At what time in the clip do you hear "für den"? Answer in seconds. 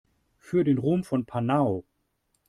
0.39-0.79